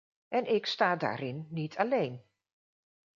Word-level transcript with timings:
En 0.29 0.45
ik 0.55 0.65
sta 0.65 0.95
daarin 0.95 1.47
niet 1.49 1.77
alleen. 1.77 2.21